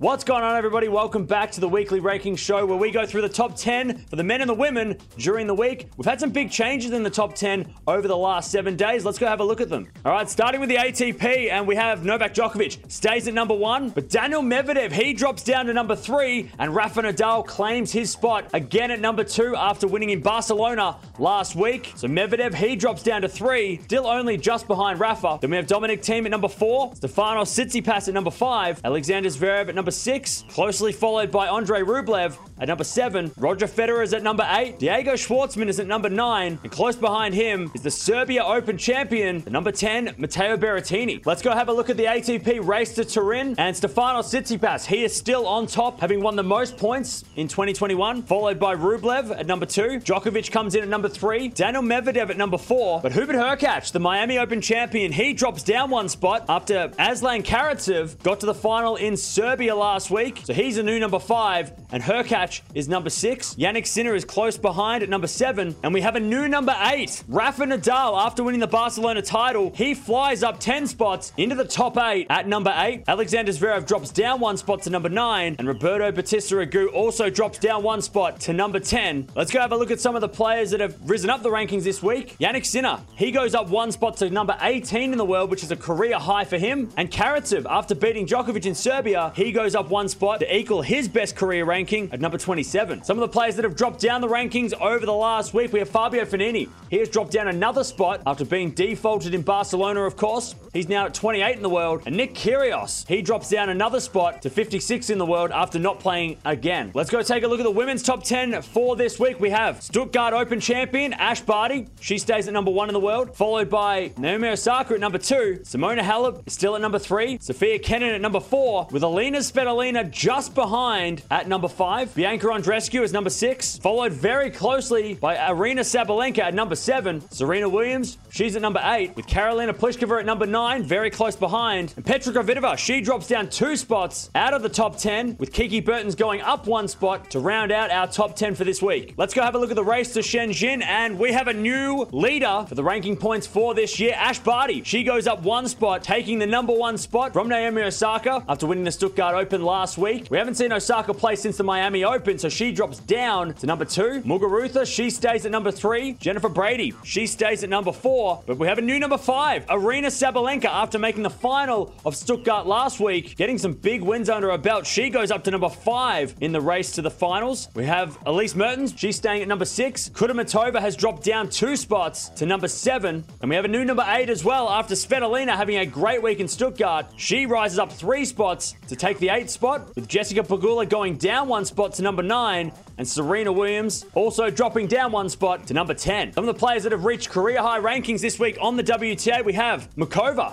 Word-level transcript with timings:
What's 0.00 0.24
going 0.24 0.42
on, 0.42 0.56
everybody? 0.56 0.88
Welcome 0.88 1.24
back 1.24 1.52
to 1.52 1.60
the 1.60 1.68
weekly 1.68 2.00
ranking 2.00 2.34
show 2.34 2.66
where 2.66 2.76
we 2.76 2.90
go 2.90 3.06
through 3.06 3.22
the 3.22 3.28
top 3.28 3.54
10 3.54 3.98
for 4.06 4.16
the 4.16 4.24
men 4.24 4.40
and 4.40 4.50
the 4.50 4.54
women 4.54 4.98
during 5.18 5.46
the 5.46 5.54
week. 5.54 5.88
We've 5.96 6.04
had 6.04 6.18
some 6.18 6.30
big 6.30 6.50
changes 6.50 6.90
in 6.90 7.04
the 7.04 7.10
top 7.10 7.36
10 7.36 7.72
over 7.86 8.08
the 8.08 8.16
last 8.16 8.50
seven 8.50 8.74
days. 8.74 9.04
Let's 9.04 9.20
go 9.20 9.28
have 9.28 9.38
a 9.38 9.44
look 9.44 9.60
at 9.60 9.68
them. 9.68 9.86
All 10.04 10.10
right, 10.10 10.28
starting 10.28 10.60
with 10.60 10.68
the 10.68 10.76
ATP, 10.76 11.48
and 11.48 11.64
we 11.64 11.76
have 11.76 12.04
Novak 12.04 12.34
Djokovic 12.34 12.90
stays 12.90 13.28
at 13.28 13.34
number 13.34 13.54
one, 13.54 13.88
but 13.88 14.08
Daniel 14.10 14.42
Medvedev, 14.42 14.90
he 14.90 15.12
drops 15.12 15.44
down 15.44 15.66
to 15.66 15.72
number 15.72 15.94
three, 15.94 16.50
and 16.58 16.74
Rafa 16.74 17.02
Nadal 17.02 17.46
claims 17.46 17.92
his 17.92 18.10
spot 18.10 18.50
again 18.52 18.90
at 18.90 18.98
number 18.98 19.22
two 19.22 19.54
after 19.54 19.86
winning 19.86 20.10
in 20.10 20.20
Barcelona 20.20 20.96
last 21.20 21.54
week. 21.54 21.92
So 21.94 22.08
Medvedev, 22.08 22.52
he 22.52 22.74
drops 22.74 23.04
down 23.04 23.22
to 23.22 23.28
three, 23.28 23.80
still 23.84 24.08
only 24.08 24.38
just 24.38 24.66
behind 24.66 24.98
Rafa. 24.98 25.38
Then 25.40 25.50
we 25.50 25.56
have 25.56 25.68
Dominic 25.68 26.02
Thiem 26.02 26.24
at 26.24 26.32
number 26.32 26.48
four, 26.48 26.90
Stefanos 26.94 27.46
Tsitsipas 27.54 28.08
at 28.08 28.14
number 28.14 28.32
five, 28.32 28.80
Alexander 28.84 29.28
Zverev 29.28 29.68
at 29.68 29.74
number 29.76 29.83
six, 29.90 30.44
closely 30.48 30.92
followed 30.92 31.30
by 31.30 31.48
Andre 31.48 31.80
Rublev 31.80 32.36
at 32.58 32.68
number 32.68 32.84
seven. 32.84 33.32
Roger 33.36 33.66
Federer 33.66 34.02
is 34.02 34.14
at 34.14 34.22
number 34.22 34.46
eight. 34.52 34.78
Diego 34.78 35.14
Schwartzman 35.14 35.68
is 35.68 35.80
at 35.80 35.86
number 35.86 36.08
nine. 36.08 36.58
And 36.62 36.70
close 36.70 36.96
behind 36.96 37.34
him 37.34 37.70
is 37.74 37.82
the 37.82 37.90
Serbia 37.90 38.44
Open 38.44 38.78
champion, 38.78 39.42
number 39.48 39.72
10, 39.72 40.14
Matteo 40.18 40.56
Berrettini. 40.56 41.24
Let's 41.26 41.42
go 41.42 41.52
have 41.52 41.68
a 41.68 41.72
look 41.72 41.90
at 41.90 41.96
the 41.96 42.04
ATP 42.04 42.66
race 42.66 42.94
to 42.94 43.04
Turin. 43.04 43.54
And 43.58 43.76
Stefano 43.76 44.20
Tsitsipas, 44.20 44.86
he 44.86 45.04
is 45.04 45.14
still 45.14 45.46
on 45.46 45.66
top, 45.66 46.00
having 46.00 46.22
won 46.22 46.36
the 46.36 46.42
most 46.42 46.76
points 46.76 47.24
in 47.36 47.48
2021, 47.48 48.22
followed 48.22 48.58
by 48.58 48.74
Rublev 48.74 49.36
at 49.36 49.46
number 49.46 49.66
two. 49.66 50.00
Djokovic 50.00 50.50
comes 50.50 50.74
in 50.74 50.82
at 50.82 50.88
number 50.88 51.08
three. 51.08 51.48
Daniel 51.48 51.82
Medvedev 51.82 52.30
at 52.30 52.36
number 52.36 52.58
four. 52.58 53.00
But 53.00 53.12
Hubert 53.12 53.36
Hurkacz, 53.36 53.92
the 53.92 54.00
Miami 54.00 54.38
Open 54.38 54.60
champion, 54.60 55.12
he 55.12 55.32
drops 55.32 55.62
down 55.62 55.90
one 55.90 56.08
spot 56.08 56.44
after 56.48 56.92
Aslan 56.98 57.42
Karatsev 57.42 58.22
got 58.22 58.40
to 58.40 58.46
the 58.46 58.54
final 58.54 58.96
in 58.96 59.16
Serbia 59.16 59.73
last 59.74 60.10
week. 60.10 60.40
So 60.44 60.52
he's 60.52 60.78
a 60.78 60.82
new 60.82 60.98
number 60.98 61.18
five. 61.18 61.72
And 61.92 62.02
Hurkacz 62.02 62.62
is 62.74 62.88
number 62.88 63.10
six. 63.10 63.54
Jannik 63.54 63.86
Sinner 63.86 64.14
is 64.14 64.24
close 64.24 64.56
behind 64.56 65.02
at 65.02 65.08
number 65.08 65.26
seven. 65.26 65.74
And 65.82 65.92
we 65.92 66.00
have 66.00 66.16
a 66.16 66.20
new 66.20 66.48
number 66.48 66.76
eight. 66.80 67.22
Rafa 67.28 67.64
Nadal, 67.64 68.24
after 68.24 68.42
winning 68.42 68.60
the 68.60 68.66
Barcelona 68.66 69.22
title, 69.22 69.72
he 69.74 69.94
flies 69.94 70.42
up 70.42 70.60
10 70.60 70.86
spots 70.86 71.32
into 71.36 71.54
the 71.54 71.64
top 71.64 71.96
eight 71.98 72.26
at 72.30 72.46
number 72.48 72.74
eight. 72.76 73.04
Alexander 73.06 73.52
Zverev 73.52 73.86
drops 73.86 74.10
down 74.10 74.40
one 74.40 74.56
spot 74.56 74.82
to 74.82 74.90
number 74.90 75.08
nine. 75.08 75.56
And 75.58 75.68
Roberto 75.68 76.10
Bautista 76.12 76.56
Agut 76.56 76.92
also 76.92 77.30
drops 77.30 77.58
down 77.58 77.82
one 77.82 78.02
spot 78.02 78.40
to 78.40 78.52
number 78.52 78.80
10. 78.80 79.28
Let's 79.34 79.50
go 79.50 79.60
have 79.60 79.72
a 79.72 79.76
look 79.76 79.90
at 79.90 80.00
some 80.00 80.14
of 80.14 80.20
the 80.20 80.28
players 80.28 80.70
that 80.72 80.80
have 80.80 80.96
risen 81.08 81.30
up 81.30 81.42
the 81.42 81.50
rankings 81.50 81.84
this 81.84 82.02
week. 82.02 82.36
Jannik 82.38 82.66
Sinner, 82.66 83.00
he 83.16 83.30
goes 83.30 83.54
up 83.54 83.68
one 83.68 83.92
spot 83.92 84.16
to 84.18 84.28
number 84.28 84.56
18 84.60 85.12
in 85.12 85.18
the 85.18 85.24
world, 85.24 85.50
which 85.50 85.62
is 85.62 85.70
a 85.70 85.76
career 85.76 86.18
high 86.18 86.44
for 86.44 86.58
him. 86.58 86.90
And 86.96 87.10
Karatsev, 87.10 87.66
after 87.70 87.94
beating 87.94 88.26
Djokovic 88.26 88.66
in 88.66 88.74
Serbia, 88.74 89.32
he 89.34 89.52
goes 89.52 89.63
up 89.72 89.88
one 89.88 90.08
spot 90.08 90.40
to 90.40 90.56
equal 90.56 90.82
his 90.82 91.08
best 91.08 91.36
career 91.36 91.64
ranking 91.64 92.10
at 92.12 92.20
number 92.20 92.36
27. 92.36 93.04
Some 93.04 93.16
of 93.16 93.22
the 93.22 93.28
players 93.28 93.56
that 93.56 93.64
have 93.64 93.76
dropped 93.76 94.00
down 94.00 94.20
the 94.20 94.28
rankings 94.28 94.74
over 94.78 95.06
the 95.06 95.14
last 95.14 95.54
week, 95.54 95.72
we 95.72 95.78
have 95.78 95.88
Fabio 95.88 96.24
Fognini. 96.24 96.68
He 96.90 96.98
has 96.98 97.08
dropped 97.08 97.30
down 97.30 97.48
another 97.48 97.84
spot 97.84 98.20
after 98.26 98.44
being 98.44 98.72
defaulted 98.72 99.32
in 99.32 99.42
Barcelona, 99.42 100.02
of 100.02 100.16
course. 100.16 100.54
He's 100.74 100.88
now 100.88 101.06
at 101.06 101.14
28 101.14 101.54
in 101.54 101.62
the 101.62 101.68
world. 101.68 102.02
And 102.04 102.16
Nick 102.16 102.34
Kyrgios, 102.34 103.06
he 103.06 103.22
drops 103.22 103.48
down 103.48 103.68
another 103.68 104.00
spot 104.00 104.42
to 104.42 104.50
56 104.50 105.08
in 105.08 105.18
the 105.18 105.24
world 105.24 105.52
after 105.52 105.78
not 105.78 106.00
playing 106.00 106.36
again. 106.44 106.90
Let's 106.94 107.10
go 107.10 107.22
take 107.22 107.44
a 107.44 107.46
look 107.46 107.60
at 107.60 107.62
the 107.62 107.70
women's 107.70 108.02
top 108.02 108.24
10 108.24 108.60
for 108.60 108.96
this 108.96 109.20
week. 109.20 109.38
We 109.38 109.50
have 109.50 109.80
Stuttgart 109.84 110.34
Open 110.34 110.58
champion 110.58 111.12
Ash 111.12 111.40
Barty. 111.40 111.86
She 112.00 112.18
stays 112.18 112.48
at 112.48 112.52
number 112.52 112.72
one 112.72 112.88
in 112.88 112.92
the 112.92 112.98
world, 112.98 113.36
followed 113.36 113.70
by 113.70 114.10
Naomi 114.18 114.48
Osaka 114.48 114.94
at 114.94 115.00
number 115.00 115.18
two. 115.18 115.60
Simona 115.62 116.00
Halep 116.00 116.44
is 116.44 116.54
still 116.54 116.74
at 116.74 116.80
number 116.80 116.98
three. 116.98 117.38
Sofia 117.40 117.78
Kenin 117.78 118.12
at 118.12 118.20
number 118.20 118.40
four, 118.40 118.88
with 118.90 119.04
Alina 119.04 119.38
Svitolina 119.38 120.10
just 120.10 120.56
behind 120.56 121.22
at 121.30 121.46
number 121.46 121.68
five. 121.68 122.12
Bianca 122.16 122.48
Andreescu 122.48 123.00
is 123.00 123.12
number 123.12 123.30
six, 123.30 123.78
followed 123.78 124.12
very 124.12 124.50
closely 124.50 125.14
by 125.14 125.36
Aryna 125.36 125.82
Sabalenka 125.82 126.40
at 126.40 126.52
number 126.54 126.74
seven. 126.74 127.20
Serena 127.30 127.68
Williams, 127.68 128.18
she's 128.32 128.56
at 128.56 128.62
number 128.62 128.80
eight, 128.82 129.14
with 129.14 129.28
Karolina 129.28 129.72
Pliskova 129.72 130.18
at 130.18 130.26
number 130.26 130.46
nine, 130.46 130.63
very 130.64 131.10
close 131.10 131.36
behind. 131.36 131.92
And 131.96 132.04
Petra 132.04 132.32
Kvitova, 132.32 132.78
she 132.78 133.00
drops 133.02 133.28
down 133.28 133.50
two 133.50 133.76
spots 133.76 134.30
out 134.34 134.54
of 134.54 134.62
the 134.62 134.68
top 134.68 134.96
10, 134.96 135.36
with 135.38 135.52
Kiki 135.52 135.80
Bertens 135.80 136.14
going 136.14 136.40
up 136.40 136.66
one 136.66 136.88
spot 136.88 137.30
to 137.32 137.38
round 137.38 137.70
out 137.70 137.90
our 137.90 138.06
top 138.06 138.34
10 138.34 138.54
for 138.54 138.64
this 138.64 138.80
week. 138.80 139.12
Let's 139.18 139.34
go 139.34 139.42
have 139.42 139.54
a 139.54 139.58
look 139.58 139.70
at 139.70 139.76
the 139.76 139.84
race 139.84 140.14
to 140.14 140.20
Shenzhen, 140.20 140.82
and 140.82 141.18
we 141.18 141.32
have 141.32 141.48
a 141.48 141.52
new 141.52 142.06
leader 142.12 142.64
for 142.66 142.74
the 142.74 142.82
ranking 142.82 143.16
points 143.16 143.46
for 143.46 143.74
this 143.74 144.00
year, 144.00 144.14
Ash 144.16 144.38
Barty. 144.38 144.82
She 144.84 145.04
goes 145.04 145.26
up 145.26 145.42
one 145.42 145.68
spot, 145.68 146.02
taking 146.02 146.38
the 146.38 146.46
number 146.46 146.72
one 146.72 146.96
spot 146.96 147.34
from 147.34 147.48
Naomi 147.48 147.82
Osaka 147.82 148.42
after 148.48 148.66
winning 148.66 148.84
the 148.84 148.92
Stuttgart 148.92 149.34
Open 149.34 149.62
last 149.62 149.98
week. 149.98 150.28
We 150.30 150.38
haven't 150.38 150.54
seen 150.54 150.72
Osaka 150.72 151.12
play 151.12 151.36
since 151.36 151.58
the 151.58 151.64
Miami 151.64 152.04
Open, 152.04 152.38
so 152.38 152.48
she 152.48 152.72
drops 152.72 153.00
down 153.00 153.52
to 153.54 153.66
number 153.66 153.84
two. 153.84 154.22
Muguruza, 154.24 154.86
she 154.86 155.10
stays 155.10 155.44
at 155.44 155.52
number 155.52 155.70
three. 155.70 156.14
Jennifer 156.14 156.48
Brady, 156.48 156.94
she 157.04 157.26
stays 157.26 157.62
at 157.62 157.68
number 157.68 157.92
four. 157.92 158.42
But 158.46 158.56
we 158.56 158.66
have 158.66 158.78
a 158.78 158.82
new 158.82 158.98
number 158.98 159.18
five, 159.18 159.66
Aryna 159.66 160.06
Sabalenka, 160.06 160.53
after 160.62 160.98
making 160.98 161.24
the 161.24 161.30
final 161.30 161.92
of 162.04 162.14
Stuttgart 162.14 162.66
last 162.66 163.00
week, 163.00 163.36
getting 163.36 163.58
some 163.58 163.72
big 163.72 164.02
wins 164.02 164.28
under 164.28 164.50
her 164.52 164.58
belt. 164.58 164.86
She 164.86 165.10
goes 165.10 165.32
up 165.32 165.42
to 165.44 165.50
number 165.50 165.68
five 165.68 166.34
in 166.40 166.52
the 166.52 166.60
race 166.60 166.92
to 166.92 167.02
the 167.02 167.10
finals. 167.10 167.68
We 167.74 167.84
have 167.86 168.16
Elise 168.26 168.54
Mertens, 168.54 168.94
she's 168.96 169.16
staying 169.16 169.42
at 169.42 169.48
number 169.48 169.64
six. 169.64 170.08
Kudermetova 170.10 170.80
has 170.80 170.94
dropped 170.94 171.24
down 171.24 171.48
two 171.48 171.74
spots 171.74 172.28
to 172.30 172.46
number 172.46 172.68
seven. 172.68 173.24
And 173.40 173.48
we 173.50 173.56
have 173.56 173.64
a 173.64 173.68
new 173.68 173.84
number 173.84 174.04
eight 174.06 174.30
as 174.30 174.44
well 174.44 174.68
after 174.68 174.94
Svitolina 174.94 175.56
having 175.56 175.78
a 175.78 175.86
great 175.86 176.22
week 176.22 176.38
in 176.38 176.46
Stuttgart. 176.46 177.06
She 177.16 177.46
rises 177.46 177.78
up 177.78 177.92
three 177.92 178.24
spots 178.24 178.76
to 178.88 178.94
take 178.94 179.18
the 179.18 179.30
eighth 179.30 179.50
spot, 179.50 179.94
with 179.96 180.06
Jessica 180.06 180.42
Pegula 180.42 180.88
going 180.88 181.16
down 181.16 181.48
one 181.48 181.64
spot 181.64 181.94
to 181.94 182.02
number 182.02 182.22
nine, 182.22 182.70
and 182.98 183.08
Serena 183.08 183.52
Williams 183.52 184.06
also 184.14 184.50
dropping 184.50 184.86
down 184.86 185.10
one 185.10 185.28
spot 185.28 185.66
to 185.66 185.74
number 185.74 185.94
10. 185.94 186.32
Some 186.34 186.48
of 186.48 186.54
the 186.54 186.58
players 186.58 186.84
that 186.84 186.92
have 186.92 187.04
reached 187.04 187.30
career 187.30 187.60
high 187.60 187.80
rankings 187.80 188.20
this 188.20 188.38
week 188.38 188.56
on 188.60 188.76
the 188.76 188.84
WTA, 188.84 189.44
we 189.44 189.52
have 189.54 189.88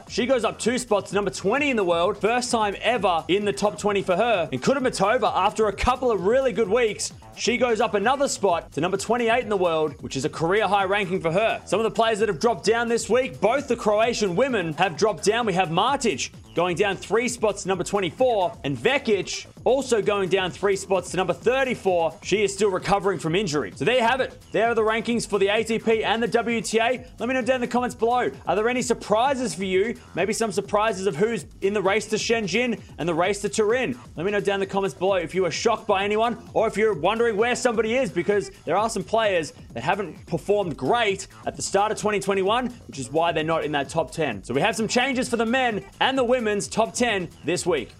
She 0.07 0.25
goes 0.25 0.44
up 0.44 0.59
two 0.59 0.78
spots 0.78 1.13
number 1.13 1.31
20 1.31 1.69
in 1.69 1.78
the 1.78 1.84
world, 1.84 2.18
first 2.18 2.52
time 2.52 2.75
ever 2.81 3.24
in 3.28 3.46
the 3.46 3.53
top 3.53 3.78
20 3.78 4.02
for 4.02 4.16
her. 4.16 4.50
And 4.52 4.62
Kudermetova, 4.62 5.31
after 5.34 5.68
a 5.68 5.74
couple 5.74 6.12
of 6.12 6.25
really 6.25 6.52
good 6.52 6.69
weeks, 6.69 7.13
she 7.36 7.58
goes 7.58 7.81
up 7.81 7.94
another 7.94 8.28
spot 8.28 8.72
to 8.74 8.81
number 8.81 8.97
28 8.97 9.44
in 9.44 9.50
the 9.50 9.58
world, 9.58 10.02
which 10.02 10.16
is 10.16 10.25
a 10.25 10.30
career 10.30 10.68
high 10.68 10.86
ranking 10.86 11.22
for 11.22 11.31
her. 11.31 11.62
Some 11.66 11.80
of 11.80 11.84
the 11.84 11.92
players 11.92 12.19
that 12.19 12.30
have 12.30 12.40
dropped 12.40 12.66
down 12.66 12.88
this 12.88 13.09
week, 13.09 13.40
both 13.40 13.68
the 13.68 13.75
Croatian 13.75 14.36
women 14.36 14.74
have 14.74 14.97
dropped 14.97 15.24
down. 15.24 15.46
We 15.46 15.53
have 15.53 15.70
Martic 15.70 16.31
going 16.56 16.75
down 16.75 16.97
three 16.97 17.28
spots 17.28 17.64
to 17.64 17.68
number 17.68 17.84
24, 17.84 18.58
and 18.64 18.78
Vekic 18.78 19.47
also 19.64 20.02
going 20.02 20.30
down 20.30 20.52
three 20.52 20.75
spots 20.75 21.12
to 21.12 21.18
number 21.18 21.34
34. 21.34 22.18
She 22.24 22.44
is 22.44 22.53
still 22.53 22.70
recovering 22.70 23.20
from 23.20 23.36
injury. 23.36 23.72
So 23.75 23.86
there 23.86 23.96
you 23.96 24.02
have 24.02 24.20
it. 24.20 24.38
There 24.52 24.68
are 24.68 24.75
the 24.75 24.81
rankings 24.81 25.28
for 25.28 25.40
the 25.40 25.47
ATP 25.47 26.03
and 26.03 26.22
the 26.22 26.28
WTA. 26.28 27.08
Let 27.20 27.30
me 27.30 27.34
know 27.34 27.41
down 27.41 27.56
in 27.56 27.62
the 27.62 27.68
comments 27.68 27.96
below. 27.96 28.31
Are 28.47 28.56
there 28.56 28.70
any 28.70 28.81
surprises 28.81 29.53
for 29.53 29.64
you? 29.64 29.96
Maybe 30.16 30.34
some 30.34 30.52
surprises 30.52 31.08
of 31.08 31.16
who's 31.16 31.46
in 31.62 31.74
the 31.74 31.81
race 31.81 32.08
to 32.08 32.16
Shenzhen 32.16 32.80
and 32.97 33.08
the 33.08 33.14
race 33.14 33.41
to 33.41 33.50
Turin. 33.50 33.97
Let 34.16 34.25
me 34.25 34.31
know 34.31 34.41
down 34.41 34.56
in 34.56 34.59
the 34.62 34.66
comments 34.66 34.96
below 34.96 35.16
if 35.16 35.36
you 35.36 35.44
were 35.44 35.52
shocked 35.52 35.88
by 35.88 36.03
anyone 36.03 36.38
or 36.53 36.68
if 36.68 36.78
you're 36.78 36.94
wondering 37.22 37.38
where 37.38 37.56
somebody 37.56 37.94
is 37.94 38.09
because 38.09 38.50
there 38.66 38.76
are 38.76 38.90
some 38.90 39.04
players 39.04 39.54
that 39.74 39.84
haven't 39.84 40.26
performed 40.26 40.76
great 40.76 41.28
at 41.46 41.56
the 41.56 41.62
start 41.62 41.92
of 41.92 41.98
2021, 42.00 42.66
which 42.88 42.98
is 42.98 43.12
why 43.12 43.32
they're 43.32 43.44
not 43.44 43.64
in 43.64 43.72
that 43.72 43.90
top 43.90 44.09
10. 44.09 44.44
So 44.44 44.56
we 44.56 44.62
have 44.62 44.76
some 44.76 44.88
changes 44.88 45.30
for 45.30 45.38
the 45.38 45.46
men 45.46 45.86
and 46.00 46.18
the 46.18 46.24
women's 46.24 46.68
top 46.68 46.96
10 46.96 47.30
this 47.46 47.64
week. 47.64 47.92